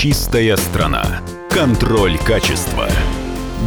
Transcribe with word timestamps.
Чистая 0.00 0.56
страна. 0.56 1.20
Контроль 1.50 2.16
качества. 2.16 2.88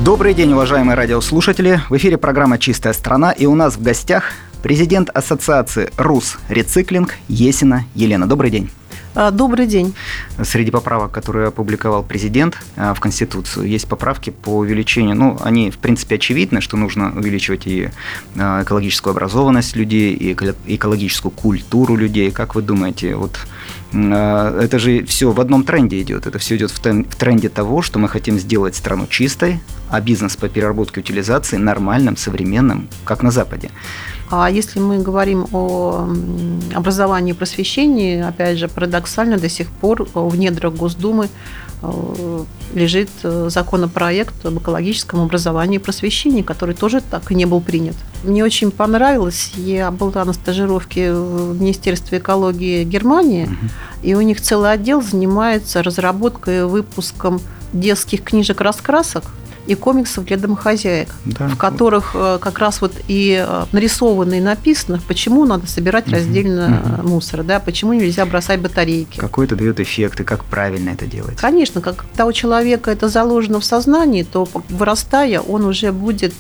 Добрый 0.04 0.34
день, 0.34 0.52
уважаемые 0.54 0.96
радиослушатели. 0.96 1.80
В 1.92 1.98
эфире 1.98 2.18
программа 2.18 2.58
«Чистая 2.58 2.94
страна» 2.94 3.32
и 3.32 3.46
у 3.46 3.54
нас 3.54 3.76
в 3.76 3.84
гостях 3.84 4.32
президент 4.64 5.12
Ассоциации 5.12 5.92
«Рус 5.96 6.40
Рециклинг» 6.50 7.14
Есина 7.28 7.86
Елена. 7.94 8.26
Добрый 8.26 8.50
день. 8.50 8.72
А, 9.14 9.30
добрый 9.30 9.68
день. 9.68 9.94
Среди 10.42 10.72
поправок, 10.72 11.12
которые 11.12 11.50
опубликовал 11.50 12.02
президент 12.02 12.58
а, 12.76 12.96
в 12.96 13.00
Конституцию, 13.00 13.68
есть 13.68 13.88
поправки 13.88 14.32
по 14.32 14.58
увеличению, 14.58 15.16
ну, 15.16 15.38
они, 15.44 15.70
в 15.70 15.78
принципе, 15.78 16.16
очевидны, 16.16 16.62
что 16.62 16.78
нужно 16.78 17.14
увеличивать 17.16 17.68
и 17.68 17.90
а, 18.36 18.64
экологическую 18.64 19.12
образованность 19.12 19.76
людей, 19.76 20.14
и 20.16 20.34
экологическую 20.34 21.32
культуру 21.32 21.96
людей. 21.96 22.32
Как 22.32 22.56
вы 22.56 22.64
думаете, 22.64 23.16
вот 23.16 23.38
это 23.94 24.80
же 24.80 25.04
все 25.06 25.32
в 25.32 25.40
одном 25.40 25.64
тренде 25.64 26.02
идет. 26.02 26.26
Это 26.26 26.40
все 26.40 26.56
идет 26.56 26.72
в 26.72 26.80
тренде 26.80 27.50
того, 27.50 27.82
что 27.82 28.00
мы 28.00 28.10
хотим 28.10 28.40
сделать 28.40 28.76
страну 28.76 29.08
чистой, 29.08 29.60
а 29.90 30.02
бизнес 30.02 30.36
по 30.36 30.50
переработке 30.50 31.00
и 31.00 31.04
утилизации 31.04 31.58
нормальным, 31.58 32.18
современным, 32.18 32.88
как 33.06 33.24
на 33.24 33.32
Западе. 33.32 33.70
А 34.32 34.50
если 34.50 34.80
мы 34.80 34.98
говорим 34.98 35.46
о 35.52 36.10
образовании 36.74 37.34
и 37.34 37.38
просвещении, 37.38 38.20
опять 38.20 38.58
же, 38.58 38.68
парадоксально 38.68 39.38
до 39.38 39.48
сих 39.48 39.70
пор 39.70 40.08
в 40.14 40.36
недрах 40.36 40.74
Госдумы 40.74 41.30
э, 41.84 42.44
лежит 42.74 43.10
э, 43.22 43.50
законопроект 43.52 44.44
об 44.44 44.58
экологическом 44.58 45.20
образовании 45.20 45.76
и 45.76 45.80
просвещении, 45.80 46.42
который 46.42 46.74
тоже 46.74 47.02
так 47.02 47.32
и 47.32 47.36
не 47.36 47.46
был 47.46 47.62
принят. 47.62 47.96
Мне 48.24 48.44
очень 48.44 48.72
понравилось, 48.72 49.52
я 49.56 49.92
была 49.92 50.24
на 50.24 50.34
стажировке 50.34 51.14
в 51.14 51.60
Министерстве 51.60 52.20
экологии 52.20 52.84
Германии, 52.86 53.46
угу. 53.46 53.56
и 54.02 54.16
у 54.16 54.22
них 54.22 54.42
целый 54.42 54.72
отдел 54.72 55.02
занимается 55.02 55.84
разработкой 55.84 56.60
и 56.60 56.64
выпуском 56.64 57.42
детских 57.74 58.24
книжек-раскрасок, 58.24 59.26
и 59.66 59.76
комиксов 59.76 60.26
для 60.26 60.38
домохозяек, 60.38 61.10
да. 61.26 61.48
в 61.48 61.58
которых 61.58 62.12
э, 62.14 62.38
как 62.42 62.60
раз 62.60 62.82
вот 62.82 62.94
и 63.08 63.44
э, 63.46 63.66
нарисовано 63.72 64.34
и 64.34 64.42
написано, 64.42 65.00
почему 65.08 65.46
надо 65.46 65.68
собирать 65.68 66.08
угу. 66.08 66.16
раздельно 66.16 66.98
угу. 67.00 67.10
мусор, 67.10 67.44
да, 67.44 67.60
почему 67.60 67.94
нельзя 67.94 68.26
бросать 68.26 68.60
батарейки. 68.60 69.20
Какой 69.20 69.46
это 69.46 69.56
дает 69.56 69.80
эффект 69.80 70.20
и 70.20 70.24
как 70.24 70.44
правильно 70.46 70.90
это 70.90 71.06
делать? 71.06 71.38
Конечно, 71.38 71.82
когда 71.82 72.26
у 72.26 72.34
человека 72.34 72.92
это 72.92 73.08
заложено 73.08 73.60
в 73.60 73.66
сознании, 73.66 74.24
то 74.24 74.48
вырастая, 74.70 75.40
он 75.40 75.66
уже 75.66 75.92
будет 75.92 76.34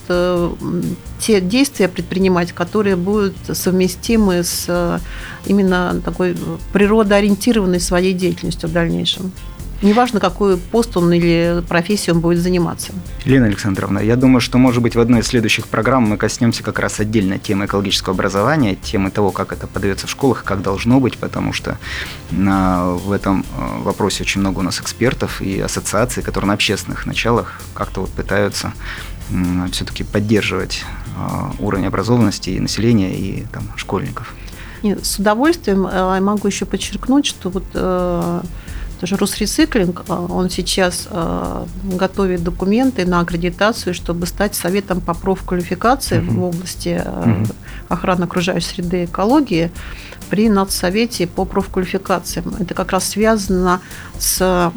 те 1.19 1.41
действия 1.41 1.87
предпринимать, 1.87 2.51
которые 2.51 2.95
будут 2.95 3.35
совместимы 3.53 4.43
с 4.43 4.99
именно 5.45 6.01
такой 6.03 6.35
природоориентированной 6.73 7.79
своей 7.79 8.13
деятельностью 8.13 8.69
в 8.69 8.73
дальнейшем. 8.73 9.31
Неважно, 9.83 10.21
какой 10.21 10.55
пост 10.55 10.95
он 10.95 11.11
или 11.11 11.61
профессию 11.67 12.15
он 12.15 12.21
будет 12.21 12.39
заниматься. 12.39 12.93
Елена 13.25 13.47
Александровна, 13.47 13.99
я 13.99 14.15
думаю, 14.15 14.39
что, 14.39 14.57
может 14.57 14.81
быть, 14.81 14.95
в 14.95 14.99
одной 14.99 15.19
из 15.19 15.27
следующих 15.27 15.67
программ 15.67 16.03
мы 16.03 16.15
коснемся 16.15 16.63
как 16.63 16.79
раз 16.79 17.01
отдельно 17.01 17.37
темы 17.37 17.65
экологического 17.65 18.15
образования, 18.15 18.75
темы 18.75 19.11
того, 19.11 19.31
как 19.31 19.51
это 19.51 19.67
подается 19.67 20.07
в 20.07 20.09
школах, 20.09 20.45
как 20.45 20.61
должно 20.61 21.01
быть, 21.01 21.17
потому 21.17 21.51
что 21.51 21.77
в 22.31 23.11
этом 23.11 23.41
э, 23.41 23.83
вопросе 23.83 24.23
очень 24.23 24.39
много 24.39 24.59
у 24.59 24.61
нас 24.61 24.79
экспертов 24.79 25.41
и 25.41 25.59
ассоциаций, 25.59 26.23
которые 26.23 26.47
на 26.47 26.53
общественных 26.53 27.05
началах 27.05 27.61
как-то 27.73 28.01
вот 28.01 28.09
пытаются 28.11 28.71
все-таки 29.71 30.05
поддерживать 30.05 30.85
э, 31.17 31.61
уровень 31.61 31.87
образованности 31.87 32.51
и 32.51 32.59
населения, 32.61 33.13
и 33.13 33.45
там, 33.51 33.63
школьников. 33.75 34.33
Нет, 34.81 35.05
с 35.05 35.19
удовольствием 35.19 35.85
э, 35.85 36.19
могу 36.21 36.47
еще 36.47 36.65
подчеркнуть, 36.65 37.25
что 37.25 37.49
вот 37.49 37.65
тоже 39.03 39.17
Русрециклинг, 39.17 40.05
а, 40.07 40.25
он 40.29 40.49
сейчас 40.49 41.09
а, 41.11 41.67
готовит 41.83 42.41
документы 42.41 43.05
на 43.05 43.19
аккредитацию, 43.19 43.93
чтобы 43.93 44.25
стать 44.27 44.55
советом 44.55 45.01
по 45.01 45.13
профквалификации 45.13 46.19
uh-huh. 46.19 46.31
в 46.31 46.43
области 46.43 47.03
uh-huh. 47.05 47.53
охраны 47.89 48.23
окружающей 48.23 48.75
среды 48.75 49.01
и 49.01 49.05
экологии 49.05 49.71
при 50.29 50.47
надсовете 50.47 51.27
по 51.27 51.43
профквалификациям. 51.43 52.55
Это 52.61 52.73
как 52.73 52.93
раз 52.93 53.09
связано 53.09 53.81
с 54.17 54.71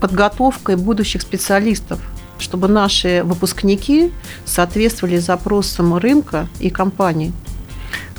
подготовкой 0.00 0.74
будущих 0.76 1.22
специалистов 1.22 2.00
чтобы 2.38 2.68
наши 2.68 3.20
выпускники 3.22 4.12
соответствовали 4.46 5.18
запросам 5.18 5.98
рынка 5.98 6.48
и 6.58 6.70
компаний. 6.70 7.32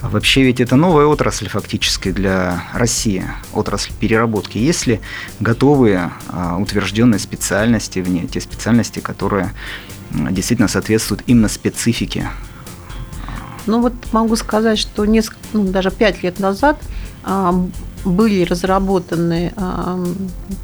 А 0.01 0.09
вообще 0.09 0.41
ведь 0.41 0.59
это 0.59 0.75
новая 0.75 1.05
отрасль 1.05 1.47
фактически 1.47 2.11
для 2.11 2.63
России, 2.73 3.23
отрасль 3.53 3.91
переработки. 3.99 4.57
Есть 4.57 4.87
ли 4.87 4.99
готовые 5.39 6.11
а, 6.27 6.57
утвержденные 6.57 7.19
специальности 7.19 7.99
в 7.99 8.09
ней, 8.09 8.27
те 8.27 8.41
специальности, 8.41 8.99
которые 8.99 9.53
действительно 10.09 10.67
соответствуют 10.67 11.23
именно 11.27 11.47
специфике? 11.47 12.29
Ну 13.67 13.79
вот 13.79 13.93
могу 14.11 14.35
сказать, 14.35 14.79
что 14.79 15.05
несколько, 15.05 15.39
ну, 15.53 15.65
даже 15.65 15.91
пять 15.91 16.23
лет 16.23 16.39
назад 16.39 16.81
были 18.03 18.43
разработаны 18.43 19.53
а, 19.55 20.03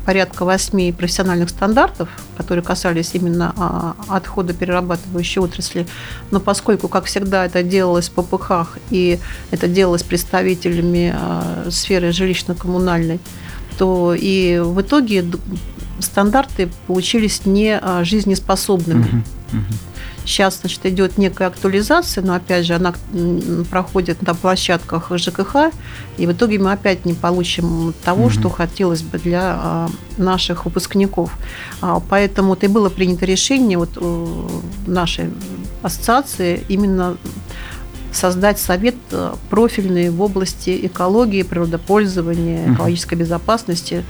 порядка 0.05 0.43
восьми 0.43 0.91
профессиональных 0.91 1.49
стандартов, 1.49 2.09
которые 2.35 2.63
касались 2.63 3.11
именно 3.13 3.53
а, 3.55 3.95
отхода 4.07 4.53
перерабатывающей 4.53 5.39
отрасли. 5.41 5.85
Но 6.31 6.39
поскольку, 6.39 6.87
как 6.87 7.05
всегда, 7.05 7.45
это 7.45 7.63
делалось 7.63 8.09
по 8.09 8.23
ПХ 8.23 8.77
и 8.89 9.19
это 9.51 9.67
делалось 9.67 10.03
представителями 10.03 11.13
а, 11.15 11.67
сферы 11.69 12.09
жилищно-коммунальной, 12.09 13.19
то 13.77 14.15
и 14.17 14.59
в 14.59 14.81
итоге 14.81 15.23
стандарты 15.99 16.69
получились 16.87 17.45
не 17.45 17.79
жизнеспособными. 18.03 19.23
Uh-huh, 19.51 19.57
uh-huh. 19.57 19.75
Сейчас, 20.27 20.59
значит, 20.59 20.85
идет 20.85 21.17
некая 21.17 21.47
актуализация, 21.47 22.21
но, 22.21 22.33
опять 22.33 22.65
же, 22.65 22.75
она 22.75 22.93
проходит 23.71 24.21
на 24.21 24.35
площадках 24.35 25.09
ЖКХ, 25.15 25.71
и 26.17 26.27
в 26.27 26.33
итоге 26.33 26.59
мы 26.59 26.73
опять 26.73 27.05
не 27.05 27.13
получим 27.13 27.93
того, 28.03 28.25
угу. 28.25 28.31
что 28.31 28.49
хотелось 28.49 29.03
бы 29.03 29.19
для 29.19 29.55
а, 29.57 29.89
наших 30.17 30.65
выпускников. 30.65 31.31
А, 31.81 32.01
поэтому 32.01 32.55
это 32.55 32.65
и 32.65 32.69
было 32.69 32.89
принято 32.89 33.25
решение 33.25 33.77
вот 33.77 33.97
нашей 34.85 35.29
ассоциации 35.81 36.61
именно 36.67 37.15
создать 38.11 38.59
совет 38.59 38.95
э, 39.11 39.33
профильный 39.49 40.09
в 40.09 40.21
области 40.21 40.77
экологии, 40.87 41.43
природопользования, 41.43 42.73
экологической 42.73 43.15
безопасности, 43.15 44.03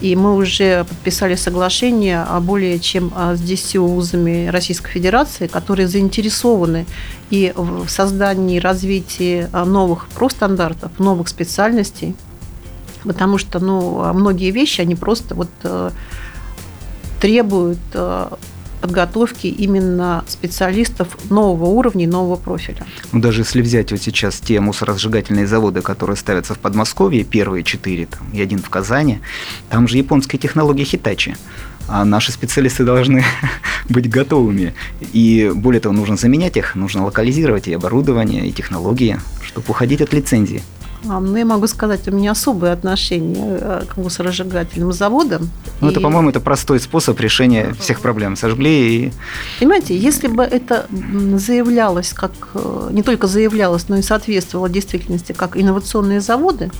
и 0.00 0.14
мы 0.14 0.36
уже 0.36 0.84
подписали 0.84 1.34
соглашение 1.34 2.22
о 2.22 2.38
более 2.40 2.78
чем 2.78 3.12
а, 3.16 3.34
с 3.34 3.40
10 3.40 3.76
вузами 3.78 4.46
Российской 4.46 4.90
Федерации, 4.90 5.48
которые 5.48 5.88
заинтересованы 5.88 6.86
и 7.30 7.52
в 7.56 7.88
создании 7.88 8.56
и 8.56 8.60
развитии 8.60 9.48
а, 9.52 9.64
новых 9.64 10.08
профстандартов, 10.08 10.92
новых 10.98 11.28
специальностей, 11.28 12.14
потому 13.02 13.38
что 13.38 13.58
ну, 13.58 14.02
а 14.02 14.12
многие 14.12 14.50
вещи, 14.50 14.80
они 14.80 14.94
просто 14.94 15.34
вот 15.34 15.50
э, 15.62 15.90
требуют 17.20 17.78
э, 17.94 18.28
подготовки 18.80 19.46
именно 19.46 20.24
специалистов 20.26 21.08
нового 21.30 21.66
уровня 21.66 22.04
и 22.04 22.06
нового 22.06 22.36
профиля. 22.36 22.86
Ну, 23.12 23.20
даже 23.20 23.42
если 23.42 23.62
взять 23.62 23.92
вот 23.92 24.00
сейчас 24.00 24.38
те 24.40 24.60
мусоросжигательные 24.60 25.46
заводы, 25.46 25.80
которые 25.80 26.16
ставятся 26.16 26.54
в 26.54 26.58
Подмосковье, 26.58 27.24
первые 27.24 27.64
четыре, 27.64 28.06
там, 28.06 28.26
и 28.32 28.40
один 28.40 28.60
в 28.60 28.70
Казани, 28.70 29.20
там 29.70 29.88
же 29.88 29.98
японская 29.98 30.40
технология 30.40 30.84
Хитачи. 30.84 31.36
А 31.90 32.04
наши 32.04 32.32
специалисты 32.32 32.84
должны 32.84 33.24
быть 33.88 34.10
готовыми. 34.10 34.74
И 35.12 35.50
более 35.54 35.80
того, 35.80 35.94
нужно 35.94 36.16
заменять 36.16 36.56
их, 36.56 36.74
нужно 36.74 37.04
локализировать 37.04 37.66
и 37.66 37.72
оборудование, 37.72 38.46
и 38.46 38.52
технологии, 38.52 39.18
чтобы 39.42 39.66
уходить 39.68 40.02
от 40.02 40.12
лицензии. 40.12 40.62
А, 41.08 41.20
ну, 41.20 41.36
я 41.36 41.44
могу 41.44 41.66
сказать, 41.66 42.08
у 42.08 42.10
меня 42.10 42.32
особое 42.32 42.72
отношение 42.72 43.58
э, 43.60 43.82
к 43.88 43.96
мусоросжигательным 43.96 44.92
заводам. 44.92 45.50
Ну, 45.80 45.88
и... 45.88 45.90
это, 45.92 46.00
по-моему, 46.00 46.30
это 46.30 46.40
простой 46.40 46.80
способ 46.80 47.18
решения 47.20 47.74
всех 47.78 48.00
проблем. 48.00 48.36
Сожгли 48.36 49.06
и... 49.06 49.12
Понимаете, 49.58 49.96
если 49.96 50.26
бы 50.28 50.42
это 50.42 50.86
заявлялось, 51.34 52.12
как 52.12 52.32
э, 52.54 52.88
не 52.92 53.02
только 53.02 53.26
заявлялось, 53.26 53.88
но 53.88 53.96
и 53.96 54.02
соответствовало 54.02 54.68
действительности, 54.68 55.32
как 55.32 55.56
инновационные 55.56 56.20
заводы, 56.20 56.70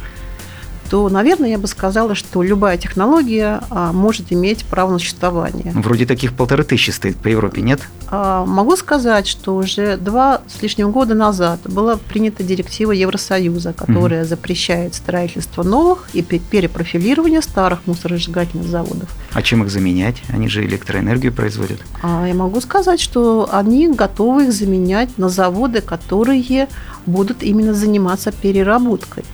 то, 0.90 1.08
наверное, 1.08 1.50
я 1.50 1.58
бы 1.58 1.66
сказала, 1.66 2.14
что 2.14 2.42
любая 2.42 2.78
технология 2.78 3.60
а, 3.70 3.92
может 3.92 4.32
иметь 4.32 4.64
право 4.64 4.92
на 4.92 4.98
существование. 4.98 5.72
Вроде 5.74 6.06
таких 6.06 6.32
полторы 6.32 6.64
тысячи 6.64 6.90
стоит 6.90 7.16
по 7.16 7.28
Европе, 7.28 7.60
нет? 7.60 7.80
А, 8.10 8.44
могу 8.46 8.76
сказать, 8.76 9.26
что 9.26 9.56
уже 9.56 9.96
два 9.96 10.40
с 10.48 10.62
лишним 10.62 10.92
года 10.92 11.14
назад 11.14 11.60
была 11.64 11.96
принята 11.96 12.42
директива 12.42 12.92
Евросоюза, 12.92 13.72
которая 13.72 14.22
угу. 14.22 14.28
запрещает 14.28 14.94
строительство 14.94 15.62
новых 15.62 16.08
и 16.14 16.22
перепрофилирование 16.22 17.42
старых 17.42 17.86
мусоросжигательных 17.86 18.66
заводов. 18.66 19.10
А 19.32 19.42
чем 19.42 19.62
их 19.62 19.70
заменять? 19.70 20.22
Они 20.28 20.48
же 20.48 20.64
электроэнергию 20.64 21.32
производят. 21.32 21.80
А, 22.02 22.26
я 22.26 22.34
могу 22.34 22.60
сказать, 22.60 23.00
что 23.00 23.48
они 23.52 23.88
готовы 23.88 24.44
их 24.44 24.52
заменять 24.52 25.18
на 25.18 25.28
заводы, 25.28 25.80
которые 25.80 26.68
будут 27.06 27.42
именно 27.42 27.74
заниматься 27.74 28.32
переработкой. 28.32 29.24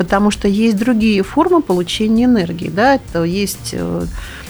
Потому 0.00 0.30
что 0.30 0.48
есть 0.48 0.78
другие 0.78 1.22
формы 1.22 1.60
получения 1.60 2.24
энергии. 2.24 2.70
Да? 2.70 2.94
Это 2.94 3.22
есть 3.22 3.74
э, 3.74 4.06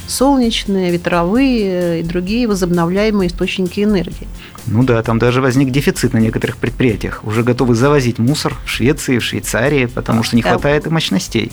солнечные, 0.06 0.92
ветровые 0.92 2.00
и 2.00 2.02
другие 2.04 2.46
возобновляемые 2.46 3.26
источники 3.26 3.80
энергии. 3.80 4.28
Ну 4.66 4.84
да, 4.84 5.02
там 5.02 5.18
даже 5.18 5.40
возник 5.40 5.72
дефицит 5.72 6.12
на 6.12 6.18
некоторых 6.18 6.56
предприятиях. 6.56 7.24
Уже 7.24 7.42
готовы 7.42 7.74
завозить 7.74 8.20
мусор 8.20 8.54
в 8.64 8.70
Швеции, 8.70 9.18
в 9.18 9.24
Швейцарии, 9.24 9.86
потому 9.86 10.22
что 10.22 10.36
не 10.36 10.42
хватает 10.42 10.86
и 10.86 10.90
мощностей. 10.90 11.50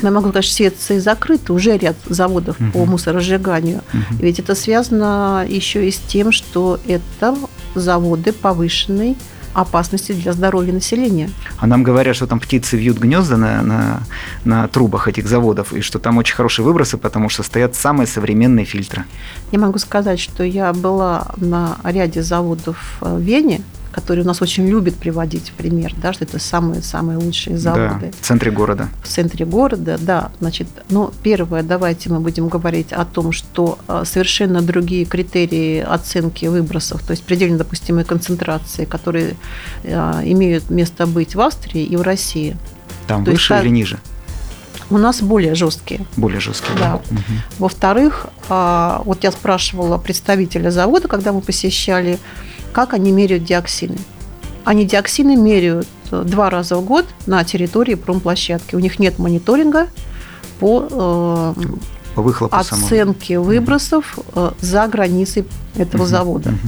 Я 0.00 0.12
могу 0.12 0.28
сказать, 0.28 0.44
что 0.44 0.54
в 0.54 0.56
Швеции 0.56 0.98
закрыты 1.00 1.52
уже 1.52 1.76
ряд 1.76 1.96
заводов 2.06 2.54
угу. 2.60 2.70
по 2.70 2.84
мусоросжиганию. 2.84 3.82
Угу. 3.92 4.20
Ведь 4.20 4.38
это 4.38 4.54
связано 4.54 5.44
еще 5.48 5.88
и 5.88 5.90
с 5.90 5.98
тем, 5.98 6.30
что 6.30 6.78
это 6.86 7.34
заводы 7.74 8.32
повышенной 8.32 9.16
опасности 9.54 10.12
для 10.12 10.32
здоровья 10.32 10.72
населения. 10.72 11.30
А 11.58 11.66
нам 11.66 11.82
говорят, 11.82 12.16
что 12.16 12.26
там 12.26 12.40
птицы 12.40 12.76
вьют 12.76 12.98
гнезда 12.98 13.36
на, 13.36 13.62
на, 13.62 14.02
на 14.44 14.68
трубах 14.68 15.08
этих 15.08 15.26
заводов, 15.26 15.72
и 15.72 15.80
что 15.80 15.98
там 15.98 16.18
очень 16.18 16.34
хорошие 16.34 16.64
выбросы, 16.64 16.96
потому 16.96 17.28
что 17.28 17.42
стоят 17.42 17.74
самые 17.74 18.06
современные 18.06 18.64
фильтры. 18.64 19.04
Я 19.52 19.58
могу 19.58 19.78
сказать, 19.78 20.20
что 20.20 20.44
я 20.44 20.72
была 20.72 21.28
на 21.36 21.78
ряде 21.84 22.22
заводов 22.22 22.98
в 23.00 23.18
Вене, 23.18 23.62
которые 23.92 24.24
у 24.24 24.26
нас 24.26 24.42
очень 24.42 24.68
любят 24.68 24.94
приводить 24.94 25.50
в 25.50 25.52
пример, 25.52 25.94
да, 26.00 26.12
что 26.12 26.24
это 26.24 26.38
самые-самые 26.38 27.18
лучшие 27.18 27.58
заводы. 27.58 28.06
Да, 28.06 28.18
в 28.20 28.26
центре 28.26 28.50
города. 28.50 28.88
В 29.02 29.08
центре 29.08 29.44
города, 29.44 29.98
да. 30.00 30.30
Значит, 30.40 30.68
ну, 30.88 31.12
первое, 31.22 31.62
давайте 31.62 32.10
мы 32.10 32.20
будем 32.20 32.48
говорить 32.48 32.92
о 32.92 33.04
том, 33.04 33.32
что 33.32 33.78
а, 33.86 34.04
совершенно 34.04 34.62
другие 34.62 35.04
критерии 35.04 35.80
оценки 35.80 36.46
выбросов, 36.46 37.02
то 37.02 37.12
есть 37.12 37.24
предельно 37.24 37.58
допустимые 37.58 38.04
концентрации, 38.04 38.84
которые 38.84 39.34
а, 39.84 40.20
имеют 40.24 40.70
место 40.70 41.06
быть 41.06 41.34
в 41.34 41.40
Австрии 41.40 41.82
и 41.82 41.96
в 41.96 42.02
России. 42.02 42.56
Там 43.06 43.24
то 43.24 43.32
выше 43.32 43.54
есть, 43.54 43.64
или 43.64 43.72
ниже? 43.72 43.98
У 44.90 44.98
нас 44.98 45.22
более 45.22 45.54
жесткие. 45.54 46.04
Более 46.16 46.40
жесткие, 46.40 46.76
да. 46.78 46.96
Угу. 46.96 47.20
Во-вторых, 47.58 48.26
а, 48.48 49.02
вот 49.04 49.22
я 49.22 49.30
спрашивала 49.30 49.98
представителя 49.98 50.70
завода, 50.70 51.08
когда 51.08 51.32
мы 51.32 51.40
посещали, 51.40 52.18
как 52.72 52.92
они 52.92 53.12
меряют 53.12 53.44
диоксины. 53.44 53.98
Они 54.64 54.84
диоксины 54.84 55.36
меряют 55.36 55.88
э, 56.10 56.22
два 56.26 56.50
раза 56.50 56.76
в 56.76 56.84
год 56.84 57.06
на 57.26 57.42
территории 57.44 57.94
промплощадки. 57.94 58.74
У 58.74 58.78
них 58.78 58.98
нет 58.98 59.18
мониторинга 59.18 59.88
по, 60.58 60.86
э, 60.90 61.54
по 62.14 62.22
выхлопу 62.22 62.54
оценке 62.54 63.34
самого. 63.34 63.46
выбросов 63.46 64.18
угу. 64.34 64.54
за 64.60 64.86
границей 64.86 65.46
этого 65.76 66.02
угу. 66.02 66.10
завода. 66.10 66.50
Угу 66.50 66.58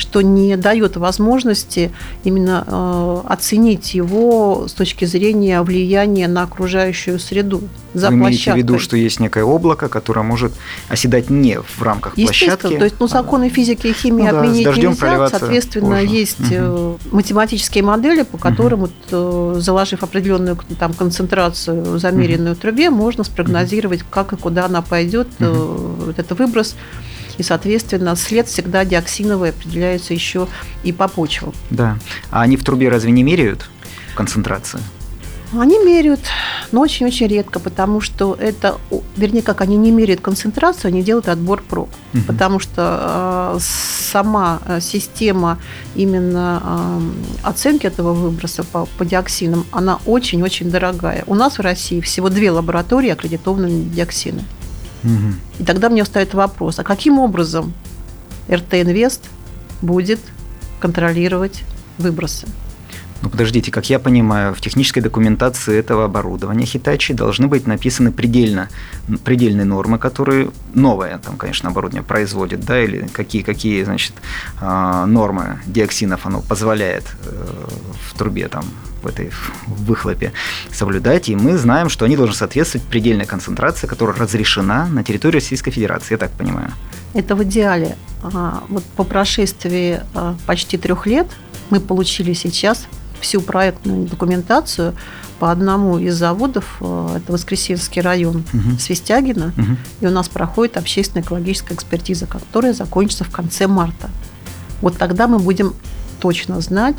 что 0.00 0.22
не 0.22 0.56
дает 0.56 0.96
возможности 0.96 1.92
именно 2.24 2.64
э, 2.66 3.20
оценить 3.28 3.94
его 3.94 4.66
с 4.66 4.72
точки 4.72 5.04
зрения 5.04 5.60
влияния 5.62 6.26
на 6.26 6.42
окружающую 6.42 7.18
среду. 7.18 7.62
За 7.92 8.08
Вы 8.08 8.14
имеете 8.14 8.52
в 8.52 8.56
виду, 8.56 8.78
что 8.78 8.96
есть 8.96 9.20
некое 9.20 9.44
облако, 9.44 9.88
которое 9.88 10.22
может 10.22 10.52
оседать 10.88 11.28
не 11.28 11.60
в 11.60 11.82
рамках 11.82 12.14
площадки? 12.14 12.76
то 12.78 12.84
есть 12.84 12.96
ну, 13.00 13.08
законы 13.08 13.48
физики 13.48 13.88
и 13.88 13.92
химии 13.92 14.28
ну, 14.28 14.38
отменить 14.38 14.64
да, 14.64 14.74
нельзя, 14.74 15.28
соответственно, 15.28 15.96
позже. 15.96 16.14
есть 16.14 16.52
угу. 16.52 16.98
математические 17.10 17.84
модели, 17.84 18.22
по 18.22 18.38
которым, 18.38 18.84
угу. 18.84 18.92
вот, 19.10 19.62
заложив 19.62 20.02
определенную 20.02 20.58
там, 20.78 20.94
концентрацию, 20.94 21.98
замеренную 21.98 22.52
угу. 22.52 22.60
трубе, 22.60 22.90
можно 22.90 23.24
спрогнозировать, 23.24 24.00
как 24.08 24.32
и 24.32 24.36
куда 24.36 24.66
она 24.66 24.82
пойдет, 24.82 25.28
угу. 25.40 26.06
вот 26.06 26.18
этот 26.18 26.38
выброс 26.38 26.76
и, 27.38 27.42
соответственно, 27.42 28.16
след 28.16 28.48
всегда 28.48 28.84
диоксиновый 28.84 29.50
определяется 29.50 30.14
еще 30.14 30.48
и 30.82 30.92
по 30.92 31.08
почвам. 31.08 31.52
Да. 31.70 31.98
А 32.30 32.42
они 32.42 32.56
в 32.56 32.64
трубе 32.64 32.88
разве 32.88 33.10
не 33.10 33.22
меряют 33.22 33.68
концентрацию? 34.14 34.82
Они 35.58 35.78
меряют, 35.84 36.20
но 36.70 36.80
очень-очень 36.80 37.26
редко, 37.26 37.58
потому 37.58 38.00
что 38.00 38.36
это, 38.38 38.78
вернее, 39.16 39.42
как 39.42 39.60
они 39.60 39.76
не 39.76 39.90
меряют 39.90 40.20
концентрацию, 40.20 40.90
они 40.90 41.02
делают 41.02 41.28
отбор 41.28 41.62
проб. 41.68 41.88
Угу. 42.14 42.22
Потому 42.28 42.60
что 42.60 43.56
э, 43.56 43.58
сама 43.60 44.60
э, 44.64 44.80
система 44.80 45.58
именно 45.96 46.62
э, 46.62 47.48
оценки 47.48 47.86
этого 47.86 48.12
выброса 48.12 48.62
по, 48.62 48.86
по 48.96 49.04
диоксинам, 49.04 49.66
она 49.72 49.98
очень-очень 50.06 50.70
дорогая. 50.70 51.24
У 51.26 51.34
нас 51.34 51.58
в 51.58 51.62
России 51.62 52.00
всего 52.00 52.28
две 52.28 52.52
лаборатории 52.52 53.10
аккредитованные 53.10 53.82
диоксины. 53.82 54.44
Угу. 55.04 55.34
И 55.60 55.64
тогда 55.64 55.88
мне 55.88 56.04
встает 56.04 56.34
вопрос, 56.34 56.78
а 56.78 56.84
каким 56.84 57.18
образом 57.18 57.72
РТ 58.50 58.74
Инвест 58.74 59.24
будет 59.82 60.20
контролировать 60.80 61.62
выбросы? 61.98 62.46
Ну, 63.22 63.28
подождите, 63.28 63.70
как 63.70 63.90
я 63.90 63.98
понимаю, 63.98 64.54
в 64.54 64.60
технической 64.60 65.02
документации 65.02 65.78
этого 65.78 66.06
оборудования 66.06 66.64
Hitachi 66.64 67.14
должны 67.14 67.48
быть 67.48 67.66
написаны 67.66 68.12
предельно, 68.12 68.68
предельные 69.24 69.66
нормы, 69.66 69.98
которые 69.98 70.50
новое, 70.74 71.18
там, 71.18 71.36
конечно, 71.36 71.68
оборудование 71.68 72.02
производит, 72.02 72.64
да, 72.64 72.82
или 72.82 73.06
какие, 73.12 73.42
какие 73.42 73.84
значит, 73.84 74.14
а, 74.60 75.04
нормы 75.04 75.60
диоксинов 75.66 76.24
оно 76.24 76.40
позволяет 76.40 77.04
э, 77.26 77.68
в 78.08 78.16
трубе 78.16 78.48
там 78.48 78.64
в 79.02 79.06
этой 79.06 79.30
выхлопе 79.66 80.32
соблюдать, 80.72 81.28
и 81.28 81.36
мы 81.36 81.56
знаем, 81.58 81.88
что 81.88 82.06
они 82.06 82.16
должны 82.16 82.34
соответствовать 82.34 82.86
предельной 82.86 83.26
концентрации, 83.26 83.86
которая 83.86 84.16
разрешена 84.16 84.86
на 84.86 85.04
территории 85.04 85.36
Российской 85.36 85.70
Федерации, 85.70 86.14
я 86.14 86.18
так 86.18 86.30
понимаю. 86.30 86.72
Это 87.12 87.34
в 87.34 87.42
идеале. 87.44 87.96
А, 88.22 88.62
вот 88.68 88.84
по 88.96 89.04
прошествии 89.04 90.00
а, 90.14 90.36
почти 90.46 90.78
трех 90.78 91.06
лет 91.06 91.26
мы 91.70 91.80
получили 91.80 92.32
сейчас 92.32 92.86
всю 93.20 93.40
проектную 93.40 94.06
документацию 94.06 94.94
по 95.38 95.50
одному 95.50 95.98
из 95.98 96.16
заводов, 96.16 96.76
а, 96.80 97.16
это 97.16 97.32
Воскресенский 97.32 98.02
район 98.02 98.44
угу. 98.52 98.78
Свистягина, 98.78 99.52
угу. 99.56 99.76
и 100.00 100.06
у 100.06 100.10
нас 100.10 100.28
проходит 100.28 100.76
общественная 100.76 101.22
экологическая 101.22 101.74
экспертиза, 101.74 102.26
которая 102.26 102.72
закончится 102.72 103.24
в 103.24 103.30
конце 103.30 103.66
марта. 103.66 104.10
Вот 104.82 104.98
тогда 104.98 105.28
мы 105.28 105.38
будем 105.38 105.74
точно 106.20 106.60
знать, 106.60 106.96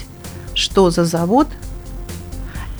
что 0.53 0.89
за 0.89 1.05
завод, 1.05 1.47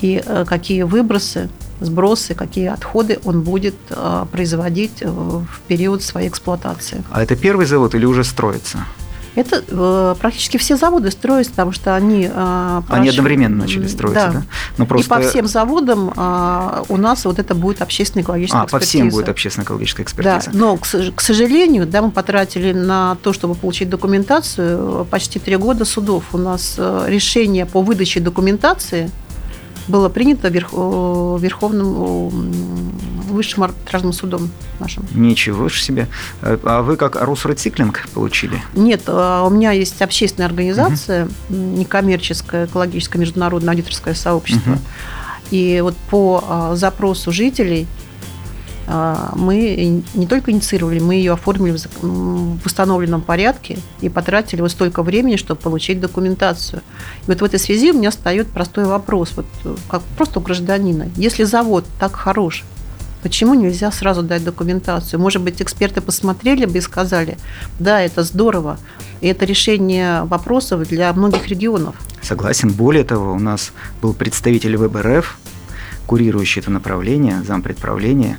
и 0.00 0.22
э, 0.24 0.44
какие 0.46 0.82
выбросы, 0.82 1.48
сбросы, 1.80 2.34
какие 2.34 2.66
отходы 2.66 3.18
он 3.24 3.42
будет 3.42 3.74
э, 3.90 4.26
производить 4.30 5.00
э, 5.00 5.08
в 5.08 5.60
период 5.68 6.02
своей 6.02 6.28
эксплуатации. 6.28 7.04
А 7.10 7.22
это 7.22 7.36
первый 7.36 7.66
завод 7.66 7.94
или 7.94 8.04
уже 8.04 8.24
строится? 8.24 8.78
Это 9.34 9.64
э, 9.66 10.14
практически 10.20 10.58
все 10.58 10.76
заводы 10.76 11.10
строятся, 11.10 11.52
потому 11.52 11.72
что 11.72 11.94
они... 11.94 12.30
Э, 12.32 12.82
они 12.88 13.08
одновременно 13.08 13.62
начали 13.62 13.86
строиться, 13.86 14.26
да? 14.26 14.32
да? 14.32 14.42
Но 14.76 14.86
просто... 14.86 15.06
И 15.06 15.08
по 15.08 15.26
всем 15.26 15.46
заводам 15.46 16.12
э, 16.14 16.84
у 16.88 16.96
нас 16.98 17.24
вот 17.24 17.38
это 17.38 17.54
будет 17.54 17.80
общественная 17.80 18.24
экологическая 18.24 18.60
а, 18.60 18.64
экспертиза. 18.64 18.80
по 18.80 18.86
всем 18.86 19.08
будет 19.08 19.28
общественная 19.30 19.64
экологическая 19.64 20.02
экспертиза. 20.02 20.50
Да, 20.50 20.58
но, 20.58 20.76
к, 20.76 20.82
к 20.82 21.20
сожалению, 21.20 21.86
да, 21.86 22.02
мы 22.02 22.10
потратили 22.10 22.72
на 22.72 23.16
то, 23.22 23.32
чтобы 23.32 23.54
получить 23.54 23.88
документацию, 23.88 25.06
почти 25.10 25.38
три 25.38 25.56
года 25.56 25.86
судов. 25.86 26.24
У 26.32 26.38
нас 26.38 26.74
решение 26.78 27.64
по 27.64 27.80
выдаче 27.80 28.20
документации 28.20 29.10
было 29.88 30.08
принято 30.08 30.48
верх, 30.48 30.72
Верховным 30.72 32.92
Высшим 33.42 33.64
арбитражным 33.64 34.12
судом 34.12 34.50
нашим. 34.78 35.04
Ничего 35.12 35.68
себе. 35.68 36.06
А 36.42 36.82
вы 36.82 36.96
как 36.96 37.16
Росрециклинг 37.16 38.06
получили? 38.14 38.62
Нет, 38.74 39.02
а 39.08 39.42
у 39.44 39.50
меня 39.50 39.72
есть 39.72 40.00
общественная 40.00 40.46
организация, 40.46 41.24
угу. 41.24 41.56
некоммерческое 41.56 42.66
экологическое 42.66 43.20
международное 43.20 43.74
аудиторское 43.74 44.14
сообщество. 44.14 44.74
Угу. 44.74 44.80
И 45.50 45.80
вот 45.82 45.96
по 46.08 46.44
а, 46.46 46.76
запросу 46.76 47.32
жителей 47.32 47.88
а, 48.86 49.32
мы 49.34 50.04
не 50.14 50.26
только 50.28 50.52
инициировали, 50.52 51.00
мы 51.00 51.16
ее 51.16 51.32
оформили 51.32 51.76
в 52.00 52.64
установленном 52.64 53.22
порядке 53.22 53.78
и 54.00 54.08
потратили 54.08 54.60
вот 54.60 54.70
столько 54.70 55.02
времени, 55.02 55.34
чтобы 55.34 55.60
получить 55.60 55.98
документацию. 55.98 56.80
И 57.22 57.24
вот 57.26 57.40
в 57.40 57.44
этой 57.44 57.58
связи 57.58 57.90
у 57.90 57.94
меня 57.98 58.10
встает 58.10 58.46
простой 58.46 58.84
вопрос, 58.84 59.32
вот 59.34 59.46
как 59.88 60.02
просто 60.16 60.38
у 60.38 60.42
гражданина. 60.42 61.08
Если 61.16 61.42
завод 61.42 61.84
так 61.98 62.14
хорош, 62.14 62.64
почему 63.22 63.54
нельзя 63.54 63.90
сразу 63.92 64.22
дать 64.22 64.44
документацию? 64.44 65.20
Может 65.20 65.42
быть, 65.42 65.62
эксперты 65.62 66.00
посмотрели 66.00 66.66
бы 66.66 66.78
и 66.78 66.80
сказали, 66.80 67.38
да, 67.78 68.00
это 68.00 68.22
здорово, 68.22 68.78
и 69.20 69.28
это 69.28 69.44
решение 69.44 70.24
вопросов 70.24 70.88
для 70.88 71.12
многих 71.12 71.48
регионов. 71.48 71.94
Согласен. 72.22 72.70
Более 72.70 73.04
того, 73.04 73.32
у 73.32 73.38
нас 73.38 73.72
был 74.00 74.14
представитель 74.14 74.76
ВБРФ, 74.76 75.38
курирующий 76.06 76.60
это 76.60 76.70
направление, 76.70 77.42
зампредправления, 77.42 78.38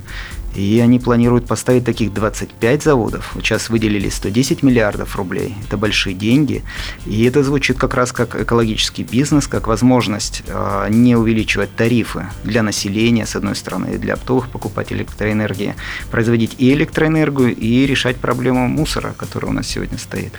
и 0.54 0.80
они 0.80 0.98
планируют 0.98 1.46
поставить 1.46 1.84
таких 1.84 2.12
25 2.12 2.82
заводов. 2.82 3.32
Сейчас 3.36 3.68
выделили 3.70 4.08
110 4.08 4.62
миллиардов 4.62 5.16
рублей. 5.16 5.54
Это 5.66 5.76
большие 5.76 6.14
деньги. 6.14 6.62
И 7.06 7.24
это 7.24 7.42
звучит 7.42 7.78
как 7.78 7.94
раз 7.94 8.12
как 8.12 8.40
экологический 8.40 9.02
бизнес, 9.02 9.46
как 9.46 9.66
возможность 9.66 10.42
э, 10.46 10.86
не 10.90 11.16
увеличивать 11.16 11.74
тарифы 11.74 12.26
для 12.44 12.62
населения, 12.62 13.26
с 13.26 13.36
одной 13.36 13.56
стороны, 13.56 13.94
и 13.94 13.98
для 13.98 14.14
оптовых 14.14 14.48
покупателей 14.48 15.00
электроэнергии, 15.00 15.74
производить 16.10 16.54
и 16.58 16.72
электроэнергию, 16.72 17.54
и 17.54 17.86
решать 17.86 18.16
проблему 18.16 18.68
мусора, 18.68 19.14
которая 19.16 19.50
у 19.50 19.54
нас 19.54 19.66
сегодня 19.66 19.98
стоит. 19.98 20.32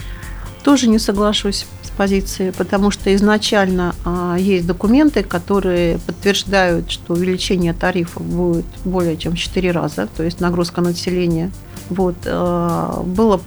Тоже 0.66 0.90
не 0.90 0.98
соглашусь 0.98 1.68
с 1.84 1.90
позицией, 1.92 2.52
потому 2.52 2.90
что 2.90 3.14
изначально 3.14 3.94
а, 4.04 4.36
есть 4.36 4.66
документы, 4.66 5.22
которые 5.22 6.00
подтверждают, 6.00 6.90
что 6.90 7.14
увеличение 7.14 7.72
тарифов 7.74 8.24
будет 8.24 8.66
более 8.84 9.16
чем 9.16 9.34
в 9.34 9.38
4 9.38 9.72
раза, 9.72 10.08
то 10.08 10.24
есть 10.24 10.42
нагрузка 10.42 10.82
населения. 10.82 11.52
Вот, 11.92 12.16
а, 12.26 13.04
было 13.06 13.42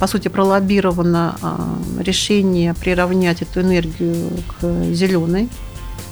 по 0.00 0.06
сути, 0.06 0.28
пролоббировано 0.28 1.36
а, 1.42 1.78
решение 1.98 2.72
приравнять 2.72 3.42
эту 3.42 3.60
энергию 3.60 4.30
к 4.58 4.94
зеленой, 4.94 5.50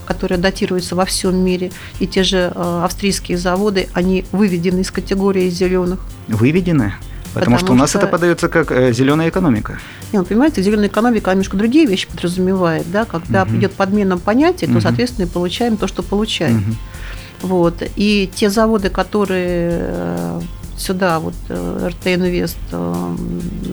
которая 0.04 0.38
датируется 0.38 0.94
во 0.94 1.06
всем 1.06 1.36
мире. 1.36 1.72
И 2.00 2.06
те 2.06 2.22
же 2.22 2.52
а, 2.54 2.84
австрийские 2.84 3.38
заводы, 3.38 3.88
они 3.94 4.26
выведены 4.32 4.80
из 4.80 4.90
категории 4.90 5.48
зеленых. 5.48 6.00
Выведены? 6.28 6.94
Потому, 7.34 7.56
Потому 7.56 7.58
что 7.58 7.72
у 7.72 7.74
нас 7.74 7.94
это 7.96 8.06
подается 8.06 8.48
как 8.48 8.70
э, 8.70 8.92
зеленая 8.92 9.28
экономика. 9.28 9.78
Не, 10.12 10.20
ну, 10.20 10.24
понимаете, 10.24 10.62
зеленая 10.62 10.86
экономика 10.86 11.32
немножко 11.32 11.56
другие 11.56 11.84
вещи 11.84 12.06
подразумевает, 12.08 12.88
да, 12.92 13.04
когда 13.04 13.42
угу. 13.42 13.56
идет 13.56 13.72
подмена 13.72 14.18
понятий, 14.18 14.66
то, 14.66 14.72
угу. 14.72 14.80
соответственно, 14.80 15.26
и 15.26 15.28
получаем 15.28 15.76
то, 15.76 15.88
что 15.88 16.04
получаем. 16.04 16.58
Угу. 16.58 17.48
Вот. 17.48 17.82
И 17.96 18.30
те 18.32 18.50
заводы, 18.50 18.88
которые 18.88 19.68
э, 19.72 20.40
сюда 20.78 21.18
вот 21.18 21.34
э, 21.48 21.88
РТ 21.90 22.06
Инвест 22.06 22.56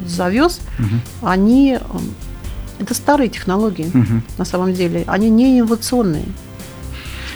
завез, 0.08 0.60
угу. 0.80 0.96
они 1.22 1.78
это 2.80 2.96
старые 2.96 3.30
технологии 3.30 3.92
угу. 3.94 4.22
на 4.40 4.46
самом 4.46 4.74
деле, 4.74 5.04
они 5.06 5.30
не 5.30 5.60
инновационные. 5.60 6.26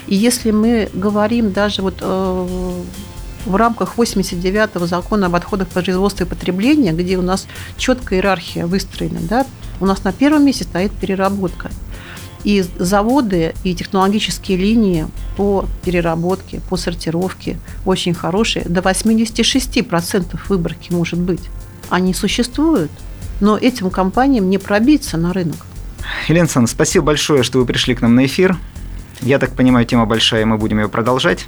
И 0.08 0.16
если 0.16 0.50
мы 0.50 0.88
говорим 0.92 1.52
даже 1.52 1.82
вот 1.82 2.02
в 3.46 3.56
рамках 3.56 3.96
89-го 3.96 4.86
закона 4.86 5.26
об 5.26 5.34
отходах 5.34 5.68
производства 5.68 6.24
и 6.24 6.26
потребления, 6.26 6.92
где 6.92 7.16
у 7.16 7.22
нас 7.22 7.46
четкая 7.78 8.18
иерархия 8.18 8.66
выстроена, 8.66 9.20
да, 9.22 9.46
у 9.80 9.86
нас 9.86 10.04
на 10.04 10.12
первом 10.12 10.44
месте 10.44 10.64
стоит 10.64 10.92
переработка. 10.92 11.70
И 12.44 12.64
заводы 12.78 13.54
и 13.64 13.74
технологические 13.74 14.56
линии 14.56 15.08
по 15.36 15.66
переработке, 15.84 16.60
по 16.68 16.76
сортировке 16.76 17.58
очень 17.84 18.14
хорошие. 18.14 18.64
До 18.66 18.80
86% 18.80 20.38
выборки 20.48 20.92
может 20.92 21.18
быть. 21.18 21.42
Они 21.88 22.14
существуют, 22.14 22.90
но 23.40 23.56
этим 23.56 23.90
компаниям 23.90 24.48
не 24.48 24.58
пробиться 24.58 25.16
на 25.16 25.32
рынок. 25.32 25.56
Елена 26.28 26.66
спасибо 26.66 27.06
большое, 27.06 27.42
что 27.42 27.58
вы 27.58 27.66
пришли 27.66 27.94
к 27.94 28.00
нам 28.00 28.14
на 28.14 28.26
эфир. 28.26 28.56
Я 29.22 29.38
так 29.38 29.54
понимаю, 29.56 29.86
тема 29.86 30.06
большая, 30.06 30.46
мы 30.46 30.56
будем 30.56 30.78
ее 30.78 30.88
продолжать. 30.88 31.46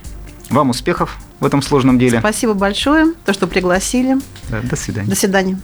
Вам 0.50 0.70
успехов 0.70 1.18
в 1.40 1.46
этом 1.46 1.62
сложном 1.62 1.98
деле. 1.98 2.20
Спасибо 2.20 2.54
большое, 2.54 3.12
то, 3.24 3.32
что 3.32 3.46
пригласили. 3.46 4.16
Да, 4.50 4.60
до 4.62 4.76
свидания. 4.76 5.08
До 5.08 5.16
свидания. 5.16 5.58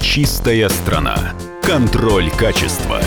Чистая 0.00 0.68
страна. 0.68 1.16
Контроль 1.62 2.30
качества. 2.30 3.00